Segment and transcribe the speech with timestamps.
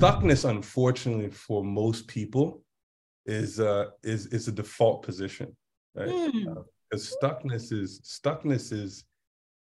[0.00, 2.62] stuckness, unfortunately, for most people,
[3.26, 5.56] is uh, is is a default position,
[5.94, 6.08] right?
[6.08, 6.56] Mm.
[6.56, 6.62] Uh,
[6.94, 9.04] stuckness is stuckness is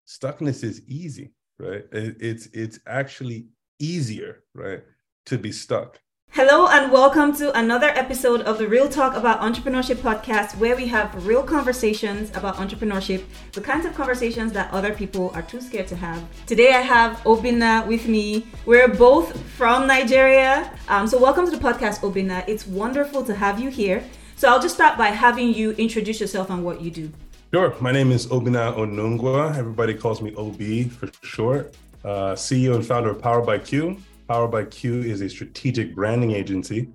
[0.07, 1.85] stuckness is easy, right?
[1.91, 3.47] It, it's it's actually
[3.79, 4.83] easier, right,
[5.25, 5.99] to be stuck
[6.37, 10.85] Hello and welcome to another episode of the Real Talk About Entrepreneurship podcast, where we
[10.85, 13.23] have real conversations about entrepreneurship,
[13.53, 16.23] the kinds of conversations that other people are too scared to have.
[16.45, 18.45] Today I have Obinna with me.
[18.67, 20.71] We're both from Nigeria.
[20.87, 22.47] Um, so, welcome to the podcast, Obinna.
[22.47, 24.03] It's wonderful to have you here.
[24.35, 27.11] So, I'll just start by having you introduce yourself and what you do.
[27.51, 27.73] Sure.
[27.81, 29.57] My name is Obinna Onungwa.
[29.57, 31.73] Everybody calls me OB for short.
[32.05, 33.97] Uh, CEO and founder of Power by Cue.
[34.27, 36.89] Powered by Cue is a strategic branding agency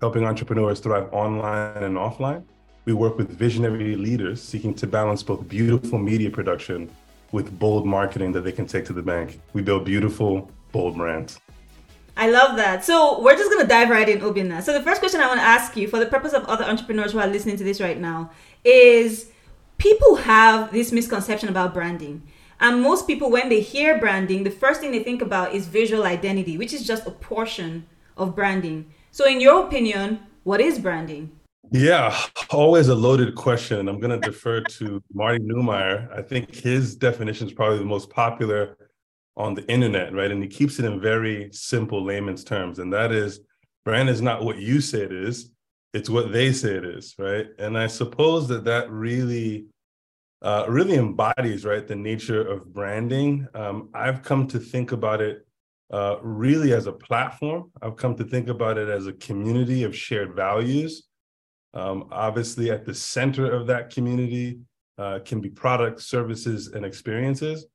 [0.00, 2.42] helping entrepreneurs thrive online and offline.
[2.86, 6.90] We work with visionary leaders seeking to balance both beautiful media production
[7.30, 9.40] with bold marketing that they can take to the bank.
[9.52, 11.38] We build beautiful, bold brands.
[12.16, 12.84] I love that.
[12.84, 14.60] So we're just gonna dive right in, Obinna.
[14.60, 17.12] So the first question I want to ask you, for the purpose of other entrepreneurs
[17.12, 18.32] who are listening to this right now,
[18.64, 19.30] is
[19.78, 22.22] people have this misconception about branding.
[22.62, 26.04] And most people, when they hear branding, the first thing they think about is visual
[26.04, 28.92] identity, which is just a portion of branding.
[29.10, 31.32] So, in your opinion, what is branding?
[31.72, 32.16] Yeah,
[32.50, 33.80] always a loaded question.
[33.80, 36.16] And I'm going to defer to Marty Neumeier.
[36.16, 38.76] I think his definition is probably the most popular
[39.36, 40.30] on the internet, right?
[40.30, 42.78] And he keeps it in very simple layman's terms.
[42.78, 43.40] And that is
[43.84, 45.50] brand is not what you say it is,
[45.94, 47.46] it's what they say it is, right?
[47.58, 49.66] And I suppose that that really
[50.42, 53.46] uh, really embodies right the nature of branding.
[53.54, 55.46] Um, I've come to think about it
[55.92, 57.70] uh, really as a platform.
[57.80, 61.04] I've come to think about it as a community of shared values.
[61.74, 64.58] Um, obviously, at the center of that community
[64.98, 67.66] uh, can be products, services, and experiences.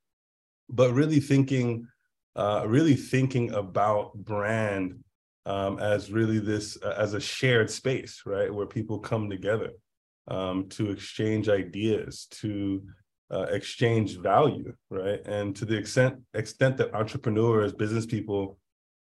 [0.69, 1.87] But really thinking,
[2.35, 5.03] uh, really thinking about brand
[5.45, 9.71] um, as really this uh, as a shared space, right, where people come together
[10.27, 12.83] um, to exchange ideas, to
[13.31, 15.25] uh, exchange value, right?
[15.25, 18.57] And to the extent extent that entrepreneurs, business people,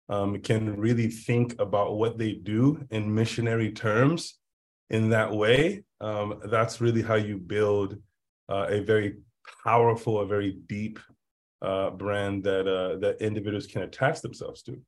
[0.08, 4.38] um, can really think about what they do in missionary terms
[4.90, 7.96] in that way, um, that's really how you build
[8.48, 9.16] uh, a very
[9.64, 10.98] powerful, a very deep
[11.62, 14.80] uh, brand that uh, that individuals can attach themselves to.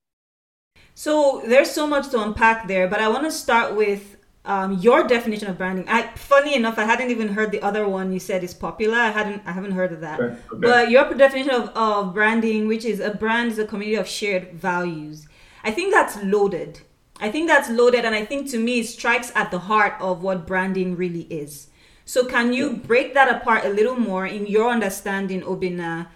[0.95, 4.18] So there's so much to unpack there, but I want to start with
[4.49, 5.87] um, your definition of branding.
[5.89, 8.97] I funny enough, I hadn't even heard the other one you said is popular.
[8.97, 10.19] I hadn't I haven't heard of that.
[10.19, 10.61] Okay, okay.
[10.61, 14.55] But your definition of, of branding, which is a brand is a community of shared
[14.55, 15.29] values.
[15.63, 16.81] I think that's loaded.
[17.21, 20.23] I think that's loaded and I think to me it strikes at the heart of
[20.23, 21.69] what branding really is.
[22.07, 26.09] So can you break that apart a little more in your understanding, Obinna?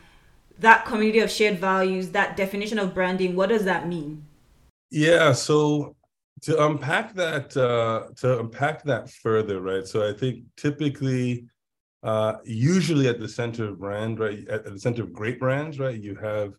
[0.59, 4.25] That community of shared values, that definition of branding, what does that mean?
[4.91, 5.97] Yeah, so
[6.43, 9.87] to unpack that uh, to unpack that further right?
[9.87, 11.47] So i think typically
[12.03, 16.01] uh, usually at the center of brand right at, the center of great brands right
[16.01, 16.55] you have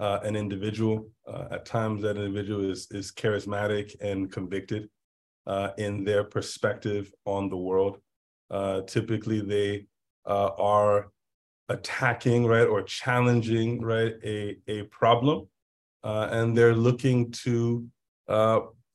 [0.00, 1.08] uh, an individual.
[1.26, 4.90] Uh, at times that individual is is charismatic and convicted
[5.46, 7.98] uh, in their perspective on the world.
[8.50, 9.86] Uh, typically they
[10.26, 11.10] are
[11.68, 15.48] attacking right or challenging right a a problem
[16.02, 17.86] and they're looking to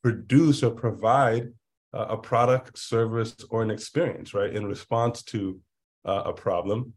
[0.04, 1.50] produce or provide
[1.94, 5.60] uh, a product, service, or an experience, right, in response to
[6.06, 6.94] uh, a problem.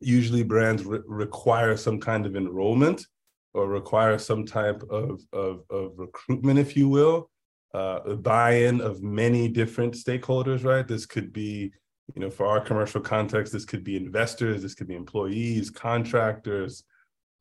[0.00, 3.06] Usually, brands re- require some kind of enrollment
[3.52, 7.30] or require some type of, of, of recruitment, if you will,
[7.74, 10.86] uh, buy-in of many different stakeholders, right?
[10.86, 11.72] This could be,
[12.14, 16.84] you know, for our commercial context, this could be investors, this could be employees, contractors,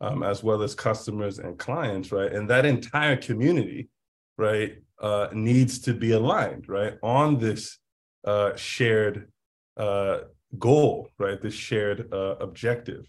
[0.01, 2.31] um, as well as customers and clients, right?
[2.31, 3.89] And that entire community,
[4.39, 7.77] right, uh, needs to be aligned, right, on this
[8.25, 9.29] uh, shared
[9.77, 10.19] uh,
[10.57, 13.05] goal, right, this shared uh, objective.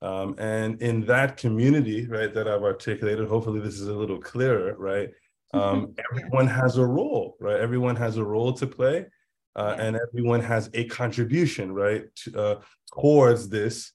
[0.00, 4.74] Um, and in that community, right, that I've articulated, hopefully this is a little clearer,
[4.78, 5.10] right?
[5.54, 7.60] Um, everyone has a role, right?
[7.60, 9.06] Everyone has a role to play,
[9.54, 12.60] uh, and everyone has a contribution, right, to, uh,
[12.98, 13.92] towards this,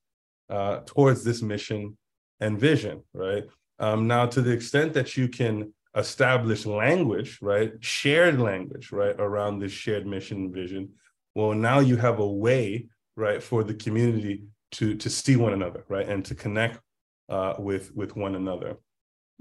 [0.85, 1.97] towards this mission
[2.39, 3.43] and vision, right?
[3.79, 7.73] Um, now, to the extent that you can established language, right?
[7.79, 9.15] Shared language, right?
[9.19, 10.89] Around this shared mission vision.
[11.35, 15.83] Well, now you have a way, right, for the community to to see one another,
[15.89, 16.79] right, and to connect
[17.29, 18.77] uh, with with one another.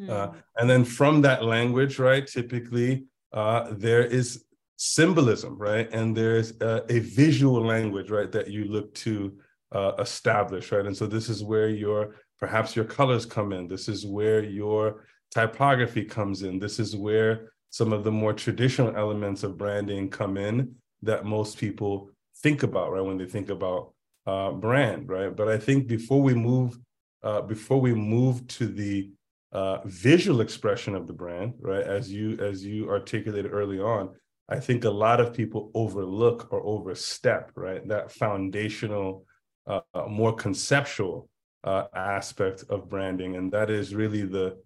[0.01, 0.11] Mm.
[0.11, 4.45] Uh, and then from that language, right, typically uh, there is
[4.77, 9.37] symbolism, right, and there's a, a visual language, right, that you look to
[9.73, 13.67] uh, establish, right, and so this is where your perhaps your colors come in.
[13.67, 15.07] This is where your
[15.37, 16.59] typography comes in.
[16.59, 21.59] This is where some of the more traditional elements of branding come in that most
[21.59, 22.11] people
[22.43, 23.05] think about, right?
[23.05, 23.93] When they think about
[24.27, 25.35] uh, brand, right?
[25.35, 26.79] But I think before we move,
[27.23, 29.11] uh, before we move to the
[29.53, 31.85] uh, visual expression of the brand, right?
[31.85, 34.15] As you as you articulated early on,
[34.49, 37.87] I think a lot of people overlook or overstep, right?
[37.89, 39.27] That foundational,
[39.67, 41.29] uh, more conceptual
[41.63, 44.57] uh, aspect of branding, and that is really the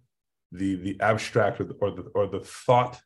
[0.51, 3.01] the the abstract or the or the, or the thought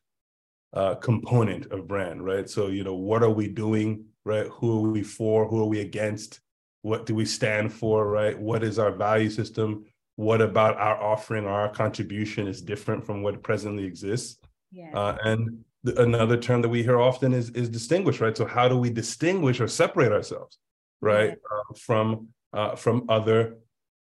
[0.72, 2.48] uh, component of brand, right?
[2.48, 4.46] So you know, what are we doing, right?
[4.46, 5.46] Who are we for?
[5.48, 6.40] Who are we against?
[6.82, 8.38] What do we stand for, right?
[8.38, 9.86] What is our value system?
[10.16, 14.38] What about our offering, our contribution is different from what presently exists?
[14.72, 14.90] Yeah.
[14.94, 15.64] Uh, and
[15.96, 18.36] another term that we hear often is is distinguish, right?
[18.36, 20.58] So how do we distinguish or separate ourselves,
[21.00, 21.34] right, yeah.
[21.34, 23.56] uh, from uh, from other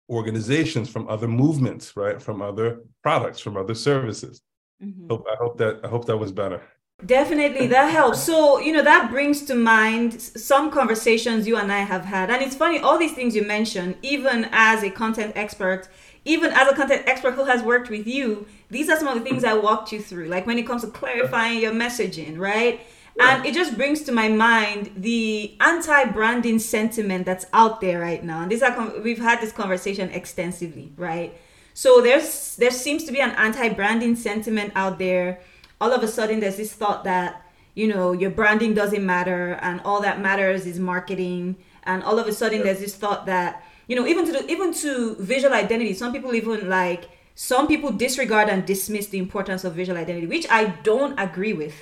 [0.09, 4.41] organizations, from other movements, right, from other products, from other services?
[4.83, 5.07] Mm-hmm.
[5.09, 6.61] Hope, I hope that I hope that was better.
[7.05, 8.23] Definitely, that helps.
[8.23, 12.31] So, you know, that brings to mind some conversations you and I have had.
[12.31, 15.89] And it's funny, all these things you mentioned, even as a content expert,
[16.25, 19.23] even as a content expert who has worked with you, these are some of the
[19.23, 22.81] things I walked you through, like when it comes to clarifying your messaging, right?
[23.19, 28.41] And it just brings to my mind the anti-branding sentiment that's out there right now.
[28.41, 31.35] And these are we've had this conversation extensively, right?
[31.73, 35.39] So there's there seems to be an anti-branding sentiment out there.
[35.79, 39.81] All of a sudden, there's this thought that you know your branding doesn't matter, and
[39.81, 41.55] all that matters is marketing.
[41.83, 44.73] And all of a sudden, there's this thought that you know even to the, even
[44.75, 49.73] to visual identity, some people even like some people disregard and dismiss the importance of
[49.73, 51.75] visual identity, which I don't agree with.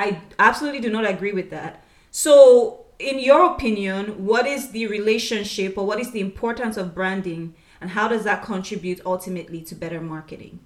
[0.00, 1.84] I absolutely do not agree with that.
[2.10, 7.54] So, in your opinion, what is the relationship or what is the importance of branding
[7.82, 10.60] and how does that contribute ultimately to better marketing?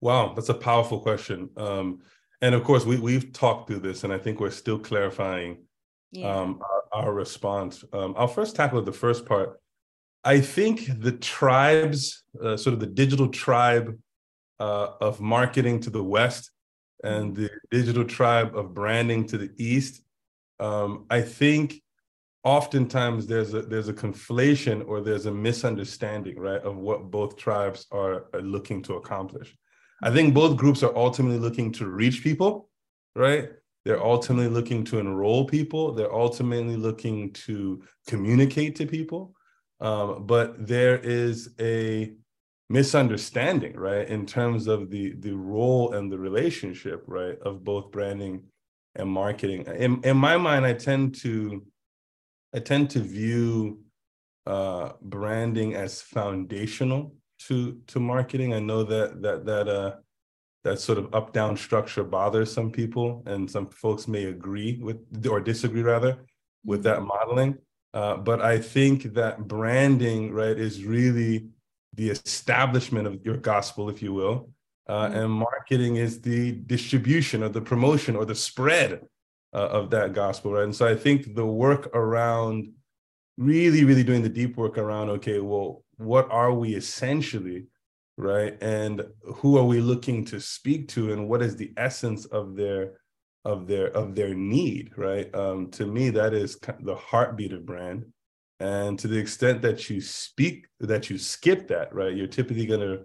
[0.00, 1.50] Wow, that's a powerful question.
[1.56, 2.00] Um,
[2.42, 5.58] and of course, we, we've talked through this, and I think we're still clarifying
[6.10, 6.34] yeah.
[6.34, 6.60] um,
[6.92, 7.84] our, our, response.
[7.92, 9.60] Um, I'll first tackle the first part.
[10.24, 13.98] I think the tribes, uh, sort of the digital tribe
[14.58, 16.50] uh, of marketing to the west
[17.02, 20.02] and the digital tribe of branding to the east,
[20.58, 21.82] um, I think
[22.44, 27.86] oftentimes there's a there's a conflation or there's a misunderstanding, right, of what both tribes
[27.90, 29.56] are, are looking to accomplish.
[30.02, 32.70] I think both groups are ultimately looking to reach people,
[33.14, 33.50] right?
[33.84, 35.92] They're ultimately looking to enroll people.
[35.92, 39.34] They're ultimately looking to communicate to people.
[39.80, 42.14] Um, but there is a
[42.70, 48.44] misunderstanding, right, in terms of the the role and the relationship, right, of both branding
[48.94, 49.66] and marketing.
[49.66, 51.66] In in my mind, I tend to
[52.54, 53.80] I tend to view
[54.46, 57.14] uh, branding as foundational
[57.48, 58.54] to to marketing.
[58.54, 59.96] I know that that that uh
[60.62, 65.26] that sort of up down structure bothers some people, and some folks may agree with
[65.28, 66.18] or disagree rather
[66.64, 67.08] with that mm-hmm.
[67.08, 67.58] modeling.
[67.92, 71.48] Uh, but I think that branding, right, is really
[71.94, 74.50] the establishment of your gospel, if you will.
[74.88, 75.18] Uh, mm-hmm.
[75.18, 79.02] And marketing is the distribution or the promotion or the spread
[79.52, 80.64] uh, of that gospel, right?
[80.64, 82.72] And so I think the work around
[83.36, 87.66] really, really doing the deep work around, okay, well, what are we essentially,
[88.16, 88.56] right?
[88.60, 92.92] And who are we looking to speak to, and what is the essence of their
[93.44, 98.04] of their of their need right um to me that is the heartbeat of brand
[98.60, 102.80] and to the extent that you speak that you skip that right you're typically going
[102.80, 103.00] to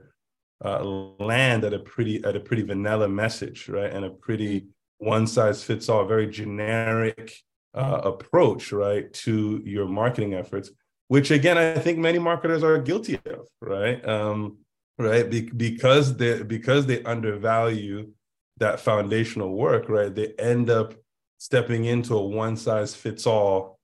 [0.64, 4.68] uh, land at a pretty at a pretty vanilla message right and a pretty
[5.00, 7.34] one size fits all very generic
[7.74, 10.72] uh, approach right to your marketing efforts
[11.08, 14.58] which again i think many marketers are guilty of right um
[14.98, 18.12] right Be- because they because they undervalue
[18.58, 20.94] that foundational work, right, they end up
[21.38, 23.75] stepping into a one size fits all.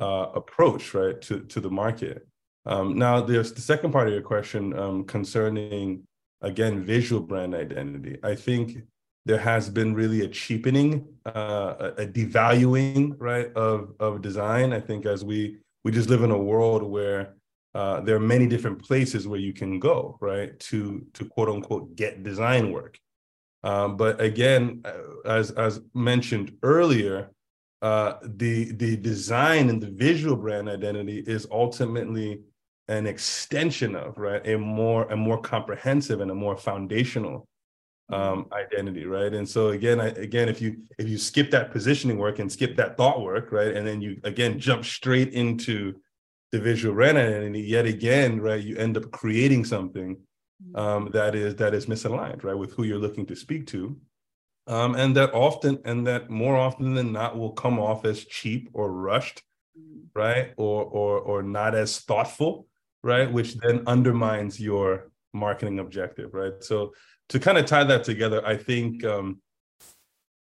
[0.00, 2.26] Uh, approach, right, to, to the market.
[2.66, 6.04] Um, now, there's the second part of your question um, concerning,
[6.40, 8.18] again, visual brand identity.
[8.22, 8.78] I think
[9.26, 14.72] there has been really a cheapening, uh, a, devaluing, right, of, of design.
[14.72, 17.34] I think as we we just live in a world where
[17.74, 21.96] uh, there are many different places where you can go, right, to to quote unquote
[21.96, 22.98] get design work.
[23.62, 27.30] Um, but again, uh, as as mentioned earlier,
[27.84, 32.40] uh, the the design and the visual brand identity is ultimately
[32.88, 37.46] an extension of right a more a more comprehensive and a more foundational
[38.10, 39.32] um, identity, right?
[39.32, 42.74] And so again, I, again, if you if you skip that positioning work and skip
[42.76, 45.94] that thought work, right, and then you again jump straight into
[46.52, 50.16] the visual brand identity, yet again, right, you end up creating something
[50.72, 50.80] mm.
[50.80, 53.94] um, that is that is misaligned, right, with who you're looking to speak to,
[54.66, 58.70] um, and that often and that more often than not will come off as cheap
[58.72, 59.42] or rushed,
[59.78, 60.06] mm.
[60.14, 62.66] right, or or or not as thoughtful,
[63.02, 66.54] right, which then undermines your marketing objective, right.
[66.60, 66.94] So
[67.30, 69.04] to kind of tie that together, I think.
[69.04, 69.40] Um,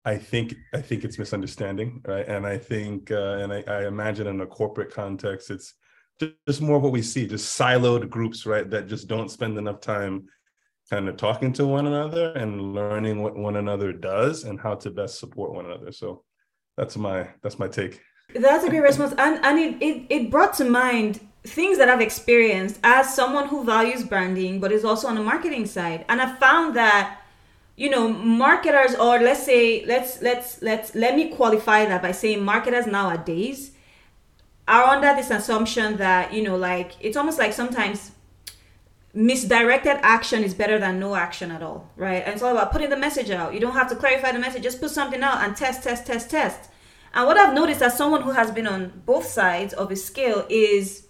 [0.06, 2.28] I think I think it's misunderstanding, right?
[2.28, 5.76] And I think, uh, and I, I, imagine in a corporate context, it's
[6.46, 8.70] just more of what we see, just siloed groups, right?
[8.70, 10.28] That just don't spend enough time
[10.94, 14.92] kind of talking to one another and learning what one another does and how to
[14.92, 15.92] best support one another.
[15.92, 16.24] So
[16.78, 18.00] that's my that's my take.
[18.36, 22.06] That's a great response, and and it it, it brought to mind things that I've
[22.10, 26.28] experienced as someone who values branding, but is also on the marketing side, and I
[26.36, 27.20] found that
[27.76, 32.44] you know marketers or let's say let's let's let's let me qualify that by saying
[32.44, 33.72] marketers nowadays
[34.68, 38.12] are under this assumption that you know like it's almost like sometimes
[39.14, 42.90] misdirected action is better than no action at all right and it's all about putting
[42.90, 45.56] the message out you don't have to clarify the message just put something out and
[45.56, 46.70] test test test test
[47.14, 50.46] and what i've noticed as someone who has been on both sides of a scale
[50.50, 51.08] is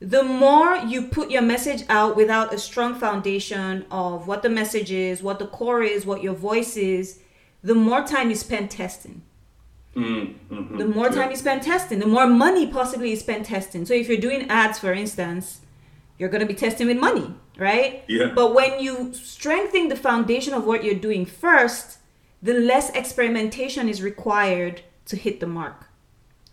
[0.00, 4.92] the more you put your message out without a strong foundation of what the message
[4.92, 7.20] is, what the core is, what your voice is,
[7.62, 9.22] the more time you spend testing.
[9.94, 10.76] Mm-hmm.
[10.76, 11.30] The more time yeah.
[11.30, 13.86] you spend testing, the more money possibly you spend testing.
[13.86, 15.62] So if you're doing ads, for instance,
[16.18, 18.04] you're going to be testing with money, right?
[18.08, 18.32] Yeah.
[18.34, 21.98] But when you strengthen the foundation of what you're doing first,
[22.42, 25.86] the less experimentation is required to hit the mark.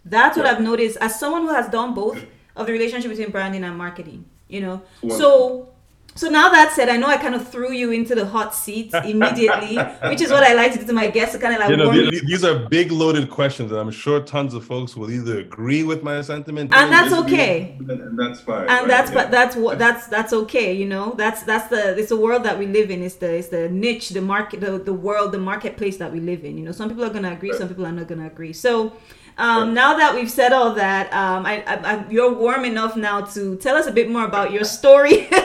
[0.06, 3.64] That's what I've noticed as someone who has done both of the relationship between branding
[3.64, 5.73] and marketing you know so
[6.16, 8.94] so now that said, I know I kind of threw you into the hot seat
[9.06, 9.78] immediately,
[10.10, 11.70] which is what I like to do to my guests kind of like.
[11.70, 15.10] You know, these, these, are big loaded questions, and I'm sure tons of folks will
[15.10, 18.88] either agree with my sentiment, and that's okay, and that's fine, and right?
[18.88, 19.26] that's yeah.
[19.26, 20.74] that's what that's that's okay.
[20.74, 23.02] You know, that's that's the it's the world that we live in.
[23.02, 26.46] It's the it's the niche, the market, the, the world, the marketplace that we live
[26.46, 26.58] in.
[26.58, 27.60] You know, some people are gonna agree, right.
[27.60, 28.54] some people are not gonna agree.
[28.54, 28.94] So
[29.38, 33.22] um, now that we've said all that, um, I, I, I, you're warm enough now
[33.22, 35.28] to tell us a bit more about your story.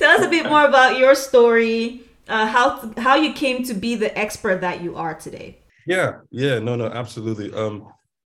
[0.00, 3.94] tell us a bit more about your story, uh, how how you came to be
[3.94, 5.58] the expert that you are today.
[5.86, 7.52] Yeah, yeah, no, no, absolutely.
[7.52, 7.86] Um,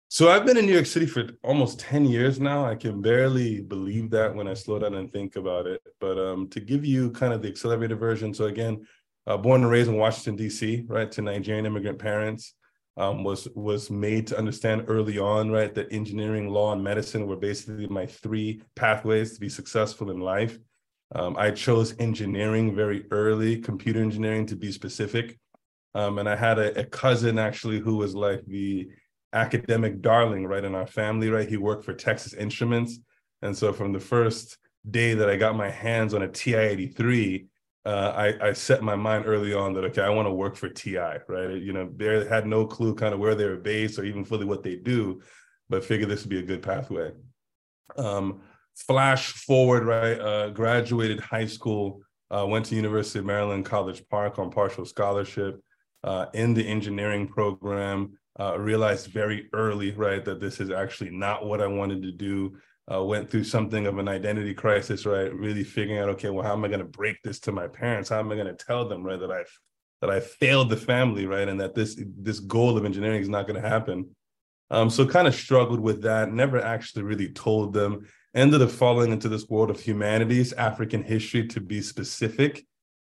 [0.08, 2.64] so I've been in New York City for almost ten years now.
[2.66, 5.80] I can barely believe that when I slow down and think about it.
[5.98, 8.86] But um, to give you kind of the accelerated version, so again,
[9.26, 12.54] uh, born and raised in Washington D.C., right, to Nigerian immigrant parents
[12.98, 17.36] um, was was made to understand early on, right, that engineering, law, and medicine were
[17.36, 20.58] basically my three pathways to be successful in life.
[21.14, 25.38] Um, I chose engineering very early, computer engineering to be specific.
[25.94, 28.88] Um, and I had a, a, cousin actually who was like the
[29.34, 31.48] academic darling, right, in our family, right?
[31.48, 32.98] He worked for Texas Instruments.
[33.42, 34.56] And so from the first
[34.90, 37.46] day that I got my hands on a TI 83,
[37.84, 40.68] uh, I, I set my mind early on that okay, I want to work for
[40.68, 41.50] TI, right?
[41.60, 44.44] You know, they had no clue kind of where they were based or even fully
[44.44, 45.20] what they do,
[45.68, 47.10] but figured this would be a good pathway.
[47.96, 48.40] Um,
[48.76, 50.18] flash forward, right?
[50.20, 52.00] Uh, graduated high school,
[52.30, 55.60] uh, went to University of Maryland College Park on partial scholarship
[56.04, 58.18] uh, in the engineering program.
[58.40, 62.56] Uh, realized very early, right, that this is actually not what I wanted to do
[62.92, 65.32] uh, went through something of an identity crisis, right?
[65.34, 68.08] Really figuring out, okay, well, how am I going to break this to my parents?
[68.08, 69.44] How am I going to tell them, right, that I
[70.00, 73.46] that I failed the family, right, and that this this goal of engineering is not
[73.46, 74.10] going to happen.
[74.70, 76.32] Um, so kind of struggled with that.
[76.32, 78.08] Never actually really told them.
[78.34, 82.64] Ended up falling into this world of humanities, African history, to be specific.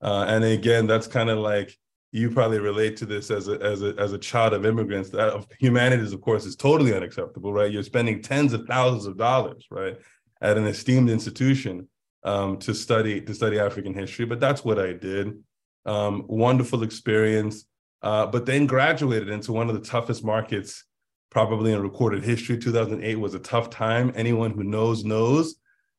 [0.03, 1.77] Uh, and again, that's kind of like
[2.13, 5.11] you probably relate to this as a as a as a child of immigrants.
[5.11, 7.71] That of humanities, of course, is totally unacceptable, right?
[7.71, 9.99] You're spending tens of thousands of dollars, right,
[10.41, 11.89] at an esteemed institution
[12.25, 14.25] um, to study to study African history.
[14.25, 15.43] But that's what I did.
[15.85, 17.67] Um, wonderful experience.
[18.03, 20.85] Uh, but then graduated into one of the toughest markets
[21.31, 22.59] probably in recorded history.
[22.59, 24.13] 2008 was a tough time.
[24.15, 25.57] Anyone who knows knows.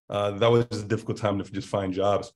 [0.10, 2.32] Uh, that was a difficult time to just find jobs.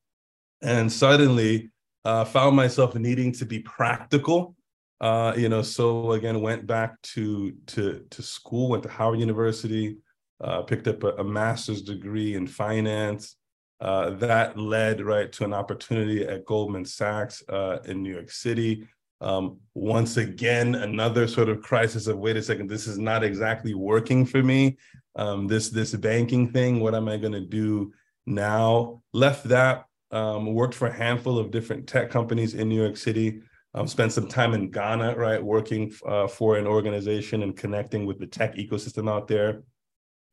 [0.61, 1.71] And suddenly,
[2.03, 4.55] uh, found myself needing to be practical.
[4.99, 9.97] Uh, you know, so again, went back to to to school, went to Howard University,
[10.41, 13.35] uh, picked up a, a, master's degree in finance.
[13.79, 18.87] Uh, that led right to an opportunity at Goldman Sachs uh, in New York City.
[19.21, 23.75] Um, once again, another sort of crisis of wait a second, this is not exactly
[23.75, 24.77] working for me.
[25.15, 27.93] Um, this this banking thing, what am I going to do
[28.25, 29.01] now?
[29.13, 33.41] Left that um, worked for a handful of different tech companies in New York City.
[33.73, 38.19] Um, spent some time in Ghana, right, working uh, for an organization and connecting with
[38.19, 39.63] the tech ecosystem out there.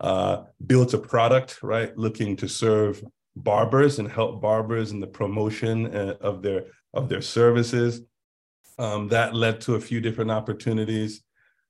[0.00, 3.02] Uh, built a product, right, looking to serve
[3.36, 6.64] barbers and help barbers in the promotion uh, of their
[6.94, 8.02] of their services.
[8.78, 11.22] Um, that led to a few different opportunities.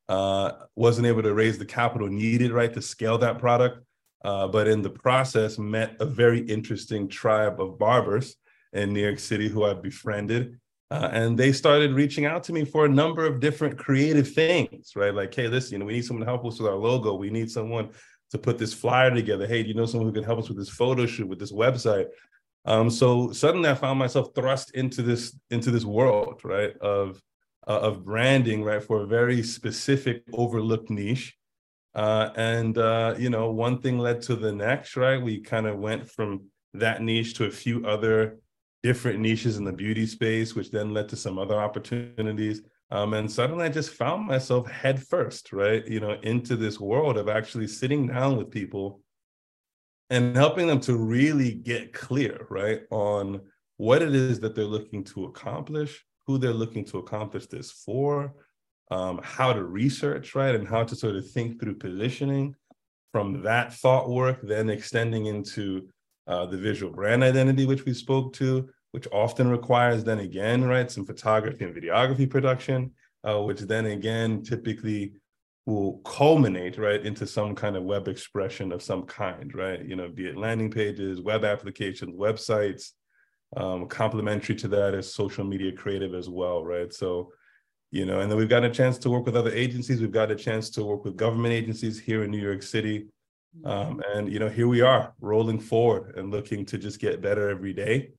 [0.09, 3.85] Uh, wasn't able to raise the capital needed, right, to scale that product.
[4.25, 8.37] Uh, but in the process, met a very interesting tribe of barbers
[8.73, 10.59] in New York City who I befriended.
[10.91, 14.93] Uh, and they started reaching out to me for a number of different creative things,
[14.97, 15.15] right?
[15.15, 17.15] Like, hey, listen, you know, we need someone to help us with our logo.
[17.15, 17.91] We need someone
[18.31, 19.47] to put this flyer together.
[19.47, 21.53] Hey, do you know someone who can help us with this photo shoot, with this
[21.53, 22.07] website?
[22.69, 27.21] Um, so suddenly I found myself thrust into this into this world, right, of
[27.67, 31.35] uh, of branding, right, for a very specific overlooked niche.
[31.95, 35.21] Uh, and uh, you know, one thing led to the next, right?
[35.21, 36.43] We kind of went from
[36.75, 38.39] that niche to a few other
[38.83, 42.61] different niches in the beauty space, which then led to some other opportunities.
[42.91, 45.87] Um, and suddenly I just found myself head first, right?
[45.89, 49.01] You know, into this world of actually sitting down with people
[50.11, 53.41] and helping them to really get clear, right, on
[53.77, 58.35] what it is that they're looking to accomplish, who they're looking to accomplish this for,
[58.91, 62.55] um, how to research, right, and how to sort of think through positioning.
[63.13, 65.89] From that thought work, then extending into
[66.27, 70.91] uh, the visual brand identity, which we spoke to, which often requires then again, right,
[70.91, 72.93] some photography and videography production,
[73.25, 75.15] uh, which then again typically
[75.69, 79.85] will culminate right into some kind of web expression of some kind, right?
[79.85, 82.93] You know, be it landing pages, web applications, websites.
[83.55, 86.91] Um, complementary to that is social media creative as well, right?
[86.91, 87.33] So,
[87.91, 90.01] you know, and then we've got a chance to work with other agencies.
[90.01, 93.09] We've got a chance to work with government agencies here in New York City.
[93.67, 97.51] Um, and you know, here we are rolling forward and looking to just get better
[97.51, 98.13] every day.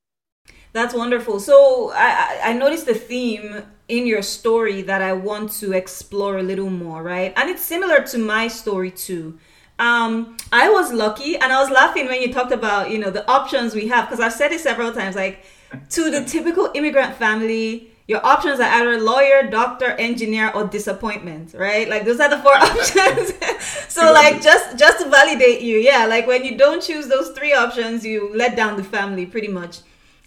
[0.72, 1.40] That's wonderful.
[1.40, 6.44] So I, I noticed the theme in your story that I want to explore a
[6.44, 7.34] little more, right?
[7.36, 9.40] And it's similar to my story too.
[9.80, 13.30] Um, I was lucky, and I was laughing when you talked about you know the
[13.32, 15.16] options we have because I've said it several times.
[15.16, 15.44] Like
[15.92, 21.88] to the typical immigrant family, your options are either lawyer, doctor, engineer, or disappointment, right?
[21.88, 23.34] Like those are the four options.
[23.88, 26.06] so like just just to validate you, yeah.
[26.06, 29.80] Like when you don't choose those three options, you let down the family pretty much.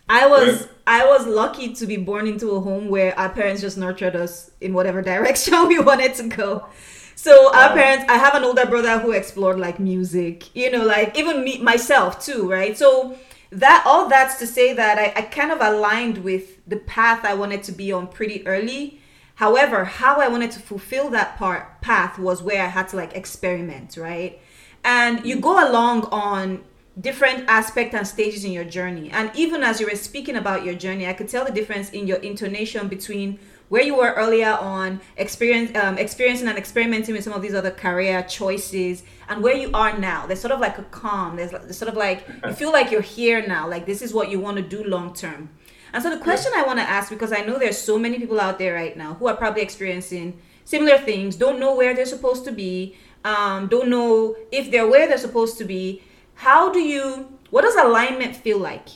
[0.08, 0.68] I was.
[0.84, 4.50] I was lucky to be born into a home where our parents just nurtured us
[4.60, 6.66] in whatever direction we wanted to go.
[7.14, 7.68] So wow.
[7.68, 11.44] our parents, I have an older brother who explored like music, you know, like even
[11.44, 12.76] me myself too, right?
[12.76, 13.16] So
[13.50, 17.34] that all that's to say that I, I kind of aligned with the path I
[17.34, 19.00] wanted to be on pretty early.
[19.36, 23.14] However, how I wanted to fulfill that part path was where I had to like
[23.14, 24.40] experiment, right?
[24.84, 26.64] And you go along on
[27.00, 29.10] different aspects and stages in your journey.
[29.10, 32.06] And even as you were speaking about your journey, I could tell the difference in
[32.06, 33.38] your intonation between
[33.70, 37.70] where you were earlier on, experience, um, experiencing and experimenting with some of these other
[37.70, 40.26] career choices, and where you are now.
[40.26, 41.36] There's sort of like a calm.
[41.36, 43.66] There's, there's sort of like you feel like you're here now.
[43.66, 45.48] Like this is what you want to do long term.
[45.94, 48.40] And so the question I want to ask, because I know there's so many people
[48.40, 52.44] out there right now who are probably experiencing similar things, don't know where they're supposed
[52.44, 56.02] to be, um, don't know if they're where they're supposed to be
[56.42, 58.88] how do you what does alignment feel like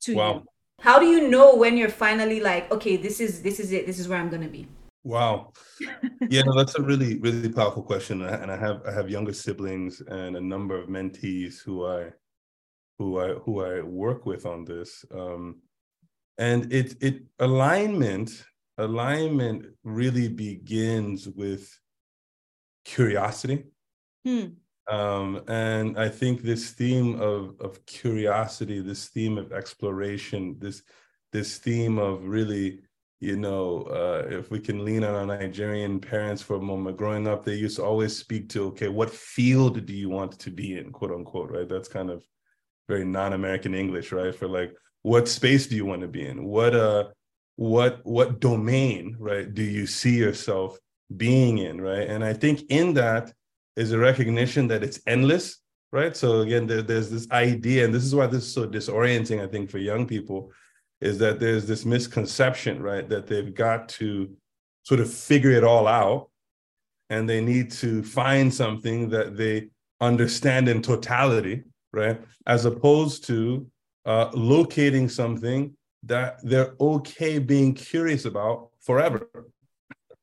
[0.00, 0.34] to wow.
[0.34, 0.42] you
[0.80, 3.98] how do you know when you're finally like okay this is this is it this
[3.98, 4.66] is where i'm going to be
[5.04, 5.52] wow
[6.30, 10.00] yeah no, that's a really really powerful question and i have i have younger siblings
[10.08, 12.10] and a number of mentees who i
[12.98, 15.56] who i who i work with on this um
[16.38, 18.30] and it it alignment
[18.78, 21.78] alignment really begins with
[22.86, 23.64] curiosity
[24.24, 24.46] hmm.
[24.90, 30.82] Um, and I think this theme of of curiosity, this theme of exploration, this
[31.32, 32.80] this theme of really,
[33.20, 37.28] you know, uh, if we can lean on our Nigerian parents for a moment, growing
[37.28, 40.76] up, they used to always speak to, okay, what field do you want to be
[40.76, 41.68] in, quote unquote, right?
[41.68, 42.24] That's kind of
[42.88, 44.34] very non-American English, right?
[44.34, 46.44] For like, what space do you want to be in?
[46.44, 47.04] What uh,
[47.56, 49.52] what what domain, right?
[49.52, 50.78] Do you see yourself
[51.16, 52.08] being in, right?
[52.08, 53.32] And I think in that
[53.80, 56.14] is a recognition that it's endless, right?
[56.14, 59.48] So again, there, there's this idea, and this is why this is so disorienting, I
[59.50, 60.52] think, for young people,
[61.00, 64.36] is that there's this misconception, right, that they've got to
[64.82, 66.28] sort of figure it all out,
[67.08, 69.70] and they need to find something that they
[70.02, 71.64] understand in totality,
[71.94, 73.66] right, as opposed to
[74.04, 79.30] uh, locating something that they're okay being curious about forever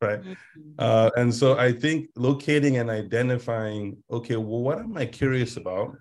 [0.01, 0.61] right mm-hmm.
[0.79, 5.95] uh, and so i think locating and identifying okay well what am i curious about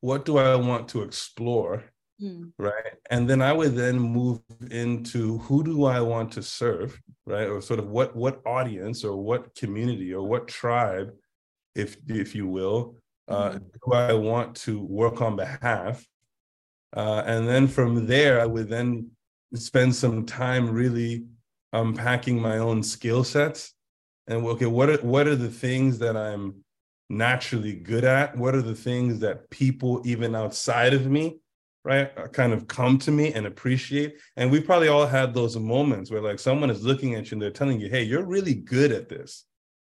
[0.00, 1.82] what do i want to explore
[2.22, 2.50] mm.
[2.58, 7.48] right and then i would then move into who do i want to serve right
[7.48, 11.10] or sort of what what audience or what community or what tribe
[11.74, 12.94] if if you will
[13.28, 13.58] uh, mm.
[13.58, 16.04] do i want to work on behalf
[16.96, 19.10] uh, and then from there i would then
[19.54, 21.24] spend some time really
[21.74, 23.72] unpacking my own skill sets.
[24.26, 26.64] And okay what are what are the things that i'm
[27.10, 28.36] naturally good at?
[28.36, 31.40] What are the things that people even outside of me
[31.84, 34.18] right uh, kind of come to me and appreciate?
[34.36, 37.42] And we probably all had those moments where like someone is looking at you and
[37.42, 39.44] they're telling you hey you're really good at this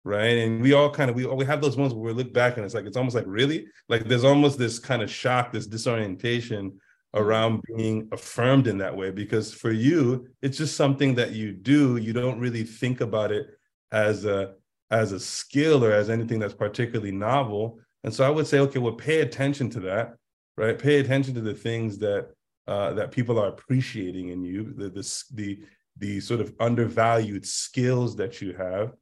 [0.06, 0.38] right?
[0.38, 2.66] And we all kind of we, we have those moments where we look back and
[2.66, 3.68] it's like it's almost like really?
[3.90, 6.80] Like there's almost this kind of shock this disorientation
[7.14, 11.98] around being affirmed in that way because for you it's just something that you do.
[11.98, 13.48] You don't really think about it
[13.92, 14.56] as a
[14.92, 17.80] as a skill or as anything that's particularly novel.
[18.04, 20.16] And so i would say okay well pay attention to that
[20.58, 20.78] right?
[20.78, 22.30] Pay attention to the things that
[22.68, 25.60] uh, that people are appreciating in you the, the the
[25.98, 28.94] the sort of undervalued skills that you have.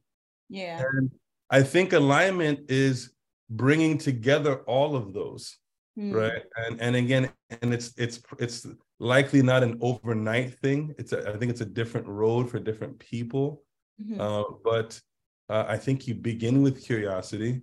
[0.48, 0.82] Yeah.
[0.82, 1.10] And
[1.50, 3.12] i think alignment is
[3.48, 5.58] bringing together all of those
[5.98, 6.14] mm.
[6.14, 8.66] right and and again and it's it's it's
[8.98, 12.98] likely not an overnight thing it's a, I think it's a different road for different
[12.98, 13.62] people
[14.02, 14.20] mm-hmm.
[14.20, 15.00] uh, but
[15.48, 17.62] uh, i think you begin with curiosity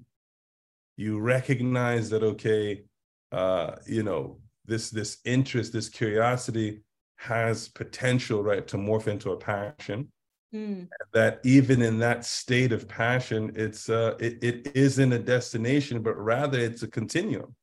[0.98, 2.84] you recognize that okay
[3.32, 6.82] uh, you know this this interest this curiosity
[7.18, 10.08] has potential right to morph into a passion
[10.54, 10.88] mm.
[11.13, 16.18] that even in that state of passion it's uh it, it isn't a destination but
[16.18, 17.54] rather it's a continuum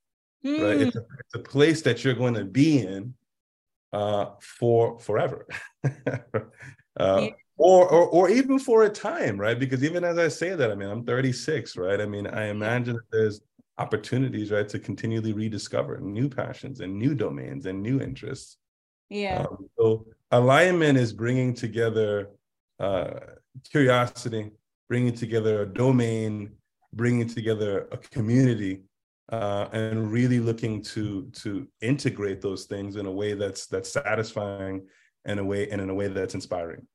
[0.46, 0.62] mm.
[0.62, 0.80] right?
[0.80, 3.14] It's a, it's a, place that you're going to be in
[3.92, 5.46] uh, for forever,
[5.85, 5.90] uh,
[6.98, 7.28] yeah.
[7.56, 9.59] or, or or even for a time, right?
[9.59, 12.00] Because even as I say that, I mean, I'm 36, right?
[12.00, 13.40] I mean, I imagine that there's
[13.78, 18.56] opportunities, right, to continually rediscover new passions and new domains and new interests.
[19.09, 19.46] Yeah.
[19.48, 22.30] Um, so alignment is bringing together
[22.80, 23.20] uh,
[23.70, 24.50] curiosity,
[24.88, 26.52] bringing together a domain,
[26.92, 28.82] bringing together a community
[29.30, 34.86] uh, and really looking to to integrate those things in a way that's that's satisfying
[35.24, 36.86] in a way and in a way that's inspiring.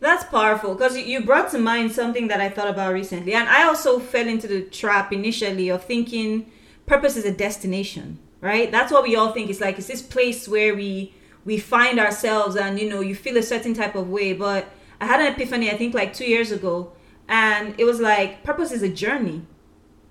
[0.00, 3.64] That's powerful because you brought to mind something that i thought about recently and i
[3.64, 6.52] also fell into the trap initially of thinking
[6.86, 8.70] purpose is a destination right?
[8.70, 11.14] That's what we all think it's like it's this place where we
[11.46, 14.66] we find ourselves and you know you feel a certain type of way but
[15.00, 16.92] i had an epiphany i think like two years ago
[17.28, 19.42] and it was like purpose is a journey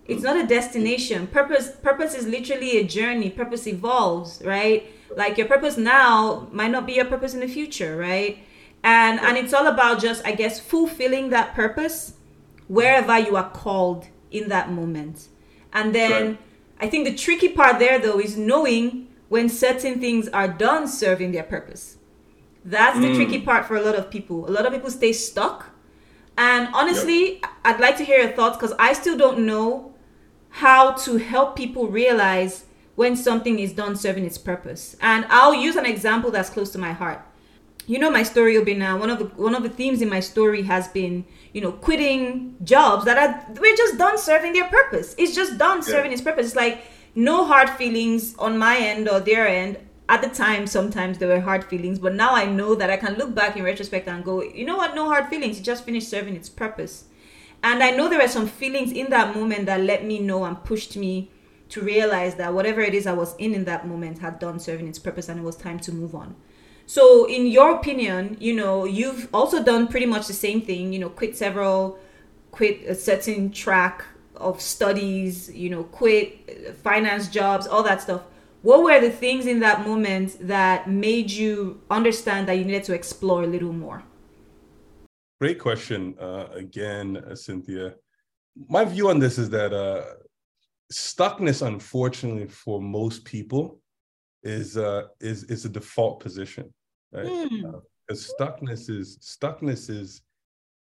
[0.05, 1.27] it's not a destination.
[1.27, 3.29] Purpose purpose is literally a journey.
[3.29, 4.91] Purpose evolves right?
[5.15, 8.39] Like your purpose now might not be your purpose in the future right?
[8.83, 12.15] And and it's all about just i guess fulfilling that purpose
[12.67, 15.27] wherever you are called in that moment.
[15.71, 16.37] And then right.
[16.79, 21.31] i think the tricky part there though is knowing when certain things are done serving
[21.31, 21.97] their purpose.
[22.65, 23.15] That's the mm.
[23.15, 24.47] tricky part for a lot of people.
[24.47, 25.69] A lot of people stay stuck.
[26.37, 27.45] And honestly yep.
[27.65, 29.90] i'd like to hear your thoughts because i still don't know
[30.51, 34.95] how to help people realize when something is done serving its purpose.
[35.01, 37.21] And I'll use an example that's close to my heart.
[37.87, 38.99] You know my story, Obinna.
[38.99, 42.55] One of the one of the themes in my story has been, you know, quitting
[42.63, 45.15] jobs that are we're just done serving their purpose.
[45.17, 45.93] It's just done yeah.
[45.93, 46.47] serving its purpose.
[46.47, 46.83] It's like
[47.15, 49.77] no hard feelings on my end or their end.
[50.07, 53.15] At the time, sometimes there were hard feelings, but now I know that I can
[53.15, 55.57] look back in retrospect and go, you know what, no hard feelings.
[55.57, 57.05] It just finished serving its purpose.
[57.63, 60.63] And I know there were some feelings in that moment that let me know and
[60.63, 61.29] pushed me
[61.69, 64.87] to realize that whatever it is I was in in that moment had done serving
[64.87, 66.35] its purpose and it was time to move on.
[66.85, 70.99] So, in your opinion, you know, you've also done pretty much the same thing, you
[70.99, 71.97] know, quit several,
[72.51, 74.03] quit a certain track
[74.35, 78.23] of studies, you know, quit uh, finance jobs, all that stuff.
[78.63, 82.93] What were the things in that moment that made you understand that you needed to
[82.93, 84.03] explore a little more?
[85.41, 87.95] Great question uh, again, uh, Cynthia.
[88.69, 90.03] My view on this is that uh,
[90.93, 93.81] stuckness, unfortunately, for most people,
[94.43, 96.71] is uh, is is a default position,
[97.11, 97.25] right?
[97.25, 97.81] Mm.
[98.07, 100.21] because stuckness is stuckness is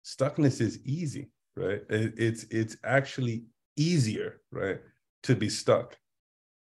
[0.02, 1.82] stuckness is easy, right?
[1.90, 3.44] It, it's it's actually
[3.76, 4.80] easier, right,
[5.24, 5.94] to be stuck.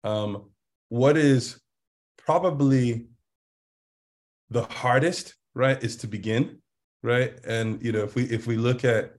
[0.03, 0.49] Um,
[0.89, 1.61] what is
[2.17, 3.09] probably
[4.49, 6.63] the hardest, right, is to begin
[7.07, 7.39] right?
[7.47, 9.15] And you know, if we if we look at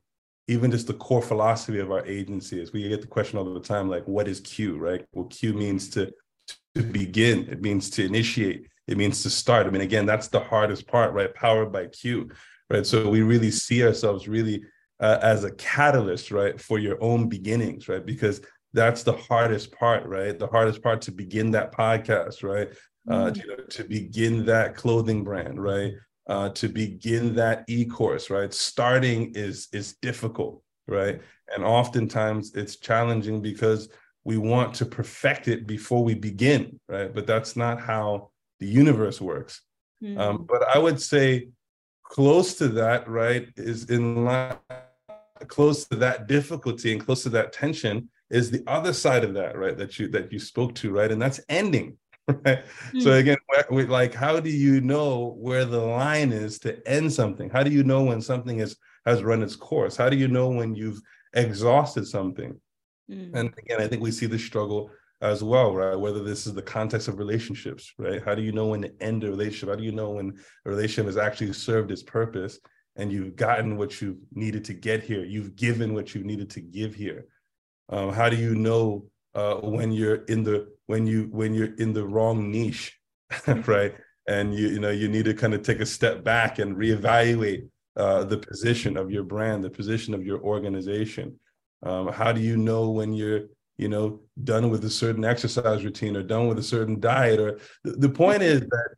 [0.49, 3.59] even just the core philosophy of our agency is we get the question all the
[3.59, 5.05] time, like, what is Cue, right?
[5.13, 6.11] Well, Cue means to
[6.75, 9.65] to begin, it means to initiate, it means to start.
[9.65, 11.33] I mean, again, that's the hardest part, right?
[11.33, 12.29] Powered by Cue,
[12.69, 12.85] right?
[12.85, 14.63] So we really see ourselves really
[14.99, 18.05] uh, as a catalyst, right, for your own beginnings, right?
[18.05, 18.41] Because
[18.73, 20.37] that's the hardest part, right?
[20.37, 22.69] The hardest part to begin that podcast, right?
[23.09, 23.37] Uh, mm.
[23.37, 25.93] you know, to begin that clothing brand, right?
[26.27, 28.53] Uh, to begin that e-course, right?
[28.53, 31.21] Starting is is difficult, right?
[31.53, 33.89] And oftentimes it's challenging because
[34.25, 37.13] we want to perfect it before we begin, right?
[37.13, 39.61] But that's not how the universe works.
[40.03, 40.19] Mm-hmm.
[40.19, 41.47] Um, but I would say
[42.03, 44.57] close to that, right, is in line,
[45.47, 49.57] close to that difficulty and close to that tension is the other side of that,
[49.57, 49.77] right?
[49.77, 51.97] That you that you spoke to, right, and that's ending.
[52.45, 52.65] Right.
[52.65, 52.99] Mm-hmm.
[52.99, 53.37] So again,
[53.71, 57.49] we like, how do you know where the line is to end something?
[57.49, 59.95] How do you know when something is has run its course?
[59.95, 60.99] How do you know when you've
[61.33, 62.59] exhausted something?
[63.09, 63.33] Mm.
[63.33, 65.95] And again, I think we see the struggle as well, right?
[65.95, 68.21] Whether this is the context of relationships, right?
[68.23, 69.69] How do you know when to end a relationship?
[69.69, 72.59] How do you know when a relationship has actually served its purpose
[72.97, 75.23] and you've gotten what you needed to get here?
[75.23, 77.25] You've given what you needed to give here.
[77.89, 81.93] Um, how do you know uh, when you're in the when you when you're in
[81.93, 82.97] the wrong niche,
[83.47, 83.95] right?
[84.27, 87.69] And you you know you need to kind of take a step back and reevaluate
[87.97, 91.39] uh, the position of your brand, the position of your organization.
[91.83, 93.45] Um, how do you know when you're,
[93.77, 97.39] you know, done with a certain exercise routine or done with a certain diet?
[97.39, 98.89] Or the, the point is that,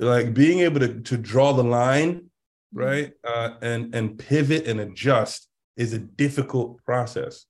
[0.00, 2.78] like, being able to to draw the line, mm-hmm.
[2.78, 7.46] right, uh, and and pivot and adjust is a difficult process,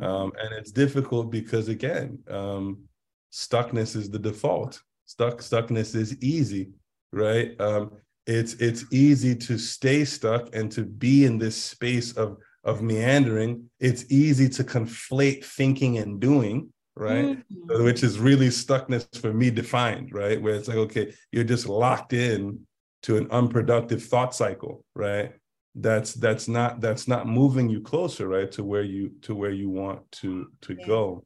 [0.00, 2.84] um, and it's difficult because again, um,
[3.32, 4.80] stuckness is the default.
[5.06, 6.70] Stuck stuckness is easy,
[7.12, 7.60] right?
[7.60, 7.92] Um,
[8.26, 13.68] it's it's easy to stay stuck and to be in this space of of meandering,
[13.80, 17.24] it's easy to conflate thinking and doing, right?
[17.24, 17.84] Mm-hmm.
[17.84, 20.40] Which is really stuckness for me defined, right?
[20.40, 22.60] Where it's like, okay, you're just locked in
[23.02, 25.32] to an unproductive thought cycle, right?
[25.74, 29.68] That's that's not that's not moving you closer, right, to where you to where you
[29.68, 31.24] want to to go.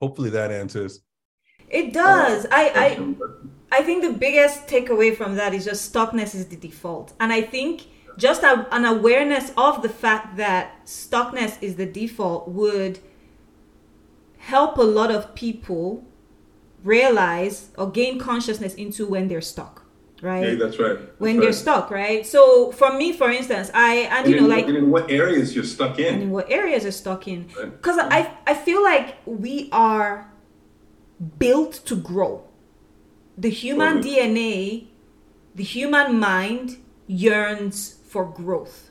[0.00, 1.00] Hopefully that answers.
[1.70, 2.46] It does.
[2.50, 7.12] I I I think the biggest takeaway from that is just stuckness is the default.
[7.20, 12.48] And I think just a, an awareness of the fact that stuckness is the default
[12.48, 12.98] would
[14.38, 16.04] help a lot of people
[16.82, 19.84] realize or gain consciousness into when they're stuck
[20.22, 21.42] right yeah, that's right that's when right.
[21.42, 24.66] they're stuck right so for me for instance i and, and you know in, like
[24.66, 28.26] in what areas you're stuck in and in what areas you're stuck in because right.
[28.46, 30.29] i i feel like we are
[31.38, 32.42] built to grow
[33.36, 34.86] the human dna
[35.54, 38.90] the human mind yearns for growth.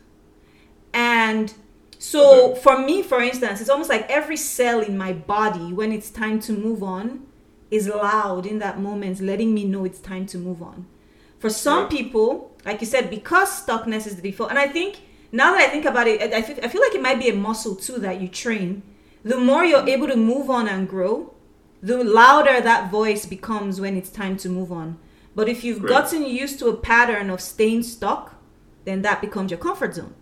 [0.93, 1.53] And
[1.97, 6.09] so for me, for instance, it's almost like every cell in my body, when it's
[6.09, 7.25] time to move on,
[7.71, 10.87] is loud in that moment, letting me know it's time to move on.
[11.37, 15.51] For some people, like you said, because stuckness is the default, and I think now
[15.53, 17.75] that I think about it, I feel, I feel like it might be a muscle
[17.75, 18.81] too that you train.
[19.23, 19.89] The more you're mm.
[19.89, 21.33] able to move on and grow,
[21.81, 24.97] the louder that voice becomes when it's time to move on.
[25.35, 25.89] But if you've Great.
[25.89, 28.35] gotten used to a pattern of staying stuck,
[28.85, 30.13] then that becomes your comfort zone.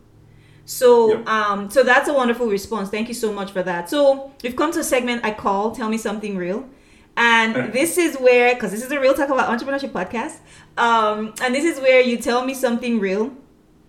[0.66, 1.28] So, yep.
[1.28, 2.90] um, so that's a wonderful response.
[2.90, 3.90] Thank you so much for that.
[3.90, 6.68] So, we've come to a segment I call "Tell Me Something Real,"
[7.16, 10.40] and this is where, because this is a real talk about entrepreneurship podcast,
[10.78, 13.32] um, and this is where you tell me something real,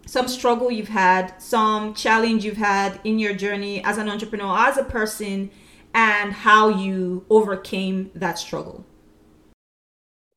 [0.06, 4.78] some struggle you've had, some challenge you've had in your journey as an entrepreneur, as
[4.78, 5.50] a person,
[5.94, 8.84] and how you overcame that struggle.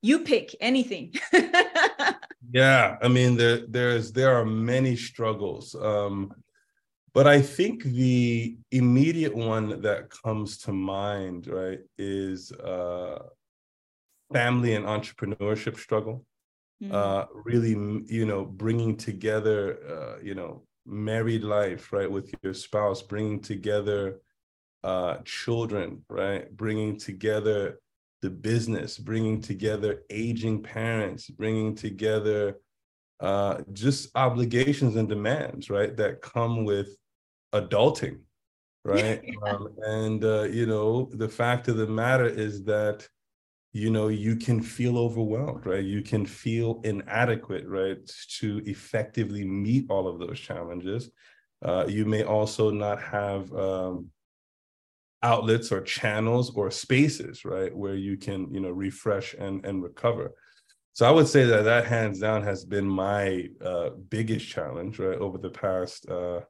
[0.02, 1.14] You pick anything.
[2.52, 5.76] yeah, I mean there there's there are many struggles.
[5.76, 6.34] Um,
[7.14, 13.20] but I think the immediate one that comes to mind, right, is uh,
[14.32, 16.26] family and entrepreneurship struggle.
[16.82, 16.96] Mm-hmm.
[16.96, 17.72] Uh, really,
[18.08, 24.22] you know, bringing together, uh, you know, married life, right, with your spouse, bringing together
[24.84, 27.80] uh, children, right, bringing together
[28.22, 32.58] the business, bringing together aging parents, bringing together
[33.20, 36.96] uh, just obligations and demands, right, that come with
[37.54, 38.20] adulting,
[38.86, 39.22] right?
[39.24, 39.52] yeah.
[39.52, 43.08] um, and, uh, you know, the fact of the matter is that,
[43.74, 45.84] you know, you can feel overwhelmed, right?
[45.84, 48.00] You can feel inadequate, right,
[48.40, 51.10] to effectively meet all of those challenges.
[51.64, 54.10] Uh, you may also not have um,
[55.24, 60.32] outlets or channels or spaces right where you can you know refresh and and recover.
[60.94, 65.18] So i would say that that hands down has been my uh, biggest challenge right
[65.18, 66.42] over the past uh,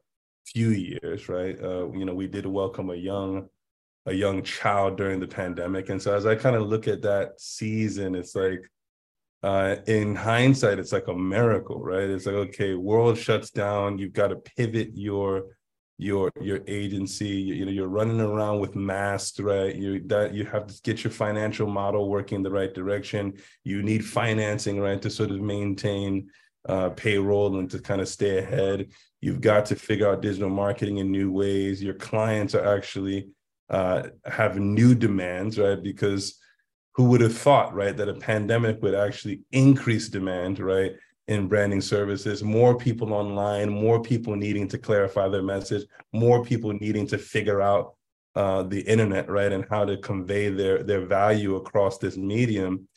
[0.46, 1.62] few years right?
[1.62, 3.48] Uh, you know we did welcome a young
[4.08, 5.90] a young child during the pandemic.
[5.90, 8.62] And so as i kind of look at that season it's like
[9.44, 12.10] uh, in hindsight it's like a miracle right?
[12.10, 13.98] It's like okay world shuts down.
[13.98, 15.44] You've got to pivot your
[16.02, 20.44] your your agency you, you, know you're running around with masks right you that you
[20.46, 23.34] have to get your financial model working in the right direction.
[23.64, 26.32] You need financing right to sort of maintain
[26.68, 28.88] uh, payroll and to kind of stay ahead.
[29.20, 31.84] You've got to figure out digital marketing in new ways.
[31.84, 33.30] Your clients are actually
[33.70, 35.82] uh, have new demands, right?
[35.82, 36.40] Because
[36.96, 40.94] who would have thought, right, that a pandemic would actually increase demand, right,
[41.28, 46.74] in branding services, more people online, more people needing to clarify their message, more people
[46.74, 47.96] needing to figure out
[48.36, 52.88] uh, the internet, right, and how to convey their their value across this medium.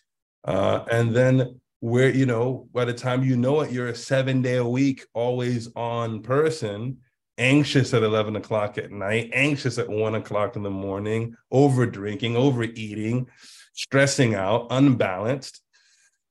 [0.45, 4.43] Uh, and then where you know by the time you know it, you're a seven
[4.43, 6.99] day a week, always on person,
[7.37, 12.37] anxious at eleven o'clock at night, anxious at one o'clock in the morning, over drinking,
[12.37, 13.27] overeating,
[13.75, 15.61] stressing out, unbalanced.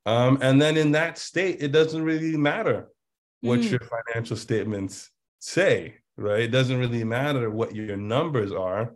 [0.06, 2.90] Um, and then in that state, it doesn't really matter
[3.42, 3.72] what mm.
[3.72, 6.42] your financial statements say, right?
[6.42, 8.94] It doesn't really matter what your numbers are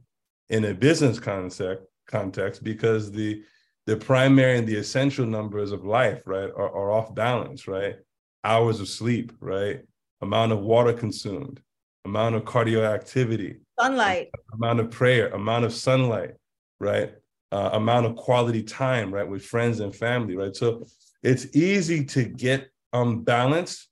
[0.49, 3.43] in a business concept context because the
[3.85, 7.95] the primary and the essential numbers of life, right, are, are off balance, right?
[8.43, 9.79] Hours of sleep, right?
[10.21, 11.61] Amount of water consumed,
[12.03, 16.31] amount of cardio activity, sunlight, amount of prayer, amount of sunlight,
[16.81, 17.13] right?
[17.51, 20.55] Uh, amount of quality time, right, with friends and family, right?
[20.55, 20.85] So
[21.23, 23.87] it's easy to get unbalanced.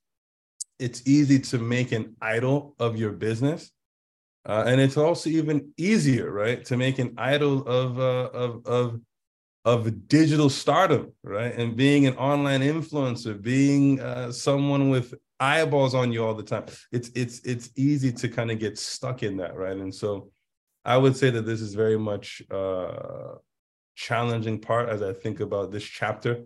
[0.78, 3.70] It's easy to make an idol of your business.
[4.46, 9.00] Uh, and it's also even easier, right, to make an idol of uh, of of
[9.64, 16.12] of digital stardom, right, and being an online influencer, being uh, someone with eyeballs on
[16.12, 16.66] you all the time.
[16.92, 19.76] It's it's it's easy to kind of get stuck in that, right?
[19.76, 20.30] And so,
[20.86, 23.34] I would say that this is very much uh,
[23.96, 26.44] challenging part as I think about this chapter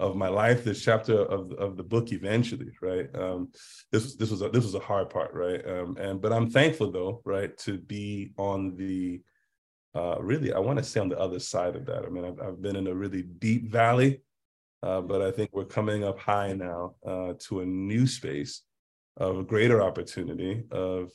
[0.00, 3.08] of my life, this chapter of of the book eventually, right?
[3.14, 3.52] Um,
[3.92, 5.62] this this was a, this was a hard part, right?
[5.68, 9.20] Um, and but I'm thankful though, right, to be on the
[9.94, 12.04] uh, really I want to say on the other side of that.
[12.06, 14.22] I mean, I've, I've been in a really deep valley,
[14.82, 18.62] uh, but I think we're coming up high now uh, to a new space
[19.18, 21.12] of greater opportunity of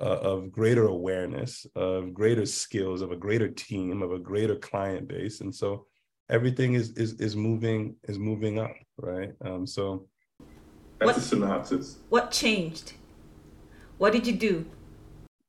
[0.00, 5.08] uh, of greater awareness, of greater skills, of a greater team, of a greater client
[5.08, 5.86] base, and so
[6.28, 9.32] everything is is is moving is moving up, right?
[9.44, 10.06] Um, so
[10.98, 11.98] that's what, a synopsis.
[12.08, 12.94] What changed?
[13.98, 14.66] What did you do?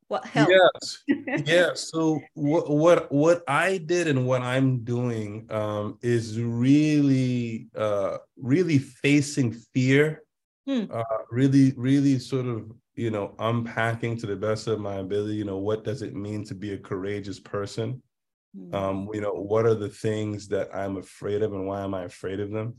[0.08, 0.52] What helped?
[0.52, 1.02] Yes,
[1.46, 1.70] yeah.
[1.74, 8.78] So what what what I did and what I'm doing um, is really uh, really
[8.78, 10.22] facing fear,
[10.66, 10.84] hmm.
[10.90, 15.44] uh, really really sort of you know, unpacking to the best of my ability, you
[15.44, 18.02] know, what does it mean to be a courageous person?
[18.56, 18.74] Mm-hmm.
[18.74, 22.04] Um, you know, what are the things that I'm afraid of and why am I
[22.04, 22.76] afraid of them?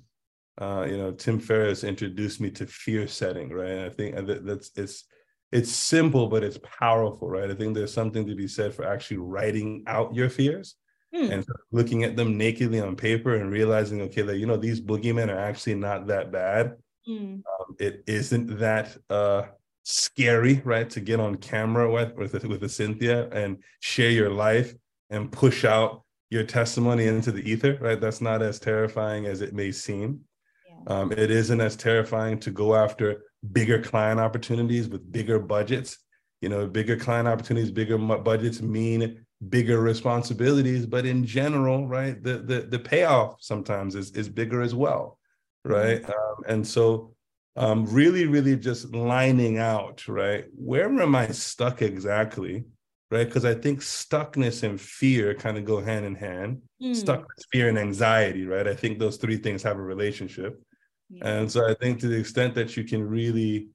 [0.58, 3.80] Uh, you know, Tim Ferriss introduced me to fear setting, right?
[3.80, 5.04] I think that's it's
[5.52, 7.52] it's simple, but it's powerful, right?
[7.52, 10.76] I think there's something to be said for actually writing out your fears
[11.14, 11.30] mm.
[11.30, 15.30] and looking at them nakedly on paper and realizing, okay, that you know these boogeymen
[15.30, 16.76] are actually not that bad.
[17.08, 17.36] Mm.
[17.36, 19.44] Um, it isn't that uh,
[19.86, 20.90] scary, right?
[20.90, 24.74] To get on camera with with with a Cynthia and share your life
[25.10, 28.02] and push out your testimony into the ether, right?
[28.02, 30.22] That's not as terrifying as it may seem.
[30.68, 30.94] Yeah.
[30.94, 36.00] Um, it isn't as terrifying to go after bigger client opportunities with bigger budgets.
[36.42, 42.40] You know, bigger client opportunities, bigger budgets mean bigger responsibilities, but in general, right, the
[42.40, 45.20] the the payoff sometimes is is bigger as well,
[45.64, 46.02] right?
[46.02, 46.12] Mm-hmm.
[46.12, 47.15] Um, and so
[47.56, 50.46] um, really, really just lining out, right?
[50.56, 52.66] Where am I stuck exactly?
[53.12, 53.26] Right.
[53.26, 56.62] Because I think stuckness and fear kind of go hand in hand.
[56.82, 56.92] Mm.
[56.92, 58.68] Stuckness, fear, and anxiety, right?
[58.68, 60.62] I think those three things have a relationship.
[61.10, 61.28] Yeah.
[61.28, 63.68] And so I think to the extent that you can really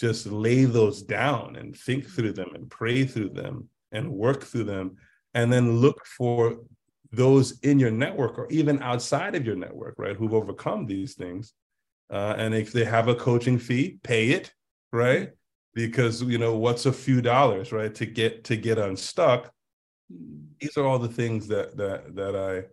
[0.00, 2.10] just lay those down and think hmm.
[2.10, 4.96] through them and pray through them and work through them,
[5.34, 6.60] and then look for
[7.12, 11.54] those in your network or even outside of your network, right, who've overcome these things
[12.10, 14.52] uh, and if they have a coaching fee, pay it,
[14.92, 15.30] right?
[15.74, 19.52] Because you know what's a few dollars, right, to get to get unstuck.
[20.60, 22.64] These are all the things that that that I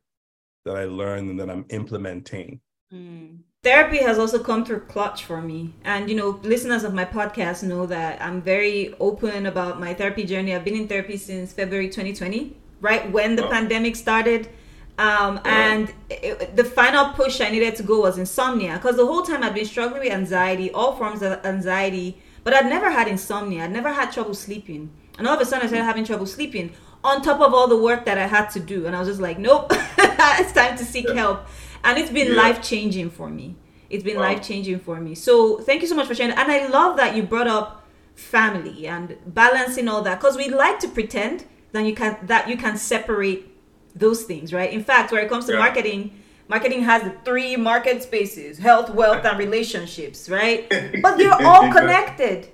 [0.65, 2.59] that I learned and that I'm implementing.
[2.93, 3.39] Mm.
[3.63, 5.73] Therapy has also come through clutch for me.
[5.83, 10.23] And, you know, listeners of my podcast know that I'm very open about my therapy
[10.23, 10.55] journey.
[10.55, 14.49] I've been in therapy since February 2020, right when the pandemic started.
[14.97, 19.21] Um, and it, the final push I needed to go was insomnia because the whole
[19.21, 23.65] time I'd been struggling with anxiety, all forms of anxiety, but I'd never had insomnia.
[23.65, 24.89] I'd never had trouble sleeping.
[25.19, 26.71] And all of a sudden I started having trouble sleeping
[27.03, 28.87] on top of all the work that I had to do.
[28.87, 31.13] And I was just like, nope, it's time to seek yeah.
[31.13, 31.47] help.
[31.83, 32.41] And it's been yeah.
[32.41, 33.55] life changing for me.
[33.89, 34.23] It's been wow.
[34.23, 35.13] life changing for me.
[35.15, 36.33] So thank you so much for sharing.
[36.33, 37.85] And I love that you brought up
[38.15, 42.57] family and balancing all that because we like to pretend that you can that you
[42.57, 43.56] can separate
[43.99, 44.71] those things, right?
[44.71, 45.59] In fact, when it comes to yeah.
[45.59, 50.67] marketing, marketing has the three market spaces health, wealth, and relationships, right?
[51.01, 52.49] But they're all connected.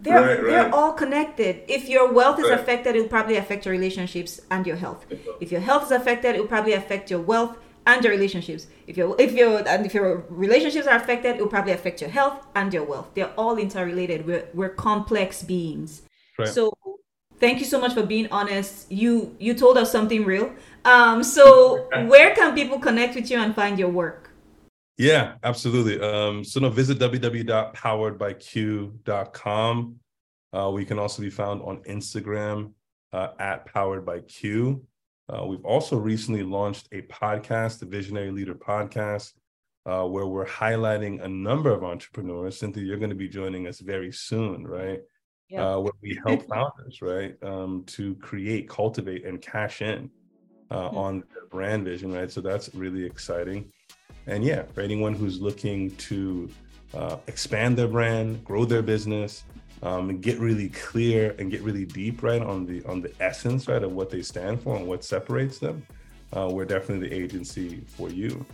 [0.00, 0.50] they're right, right.
[0.50, 1.62] they're all connected.
[1.68, 2.58] If your wealth is right.
[2.60, 5.04] affected, it will probably affect your relationships and your health.
[5.40, 7.56] If your health is affected, it will probably affect your wealth
[7.86, 8.66] and your relationships.
[8.86, 12.10] If your if your and if your relationships are affected, it will probably affect your
[12.10, 13.08] health and your wealth.
[13.14, 14.26] They're all interrelated.
[14.26, 16.02] We're we're complex beings.
[16.46, 16.72] So
[17.40, 18.90] thank you so much for being honest.
[18.90, 20.52] You you told us something real.
[20.84, 24.30] Um, so where can people connect with you and find your work?
[24.96, 26.00] Yeah, absolutely.
[26.00, 29.96] Um, so no, visit www.poweredbycue.com.
[30.56, 32.72] Uh, we can also be found on Instagram
[33.12, 34.84] uh, at Powered by Cue.
[35.28, 39.34] Uh, we've also recently launched a podcast, the Visionary Leader Podcast,
[39.86, 42.58] uh, where we're highlighting a number of entrepreneurs.
[42.58, 45.00] Cynthia, you're going to be joining us very soon, right?
[45.50, 45.66] Yeah.
[45.66, 50.10] Uh, where we help founders, right, um, to create, cultivate, and cash in
[50.70, 50.96] uh, mm-hmm.
[50.96, 52.30] on their brand vision, right?
[52.30, 53.72] So that's really exciting.
[54.26, 56.50] And yeah, for anyone who's looking to
[56.94, 59.44] uh, expand their brand, grow their business,
[59.82, 63.68] um, and get really clear and get really deep right on the on the essence
[63.68, 65.86] right of what they stand for and what separates them,
[66.36, 68.44] uh, we're definitely the agency for you.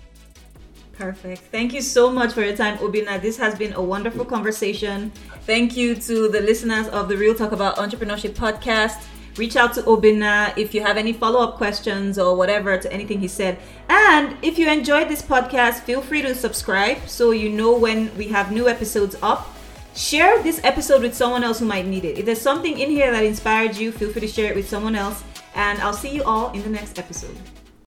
[0.96, 1.42] Perfect.
[1.50, 3.20] Thank you so much for your time, Obinna.
[3.20, 5.10] This has been a wonderful conversation.
[5.42, 9.02] Thank you to the listeners of the Real Talk About Entrepreneurship podcast
[9.36, 13.20] reach out to Obinna if you have any follow up questions or whatever to anything
[13.20, 13.58] he said.
[13.88, 18.28] And if you enjoyed this podcast, feel free to subscribe so you know when we
[18.28, 19.50] have new episodes up.
[19.94, 22.18] Share this episode with someone else who might need it.
[22.18, 24.96] If there's something in here that inspired you, feel free to share it with someone
[24.96, 25.22] else.
[25.54, 27.36] And I'll see you all in the next episode.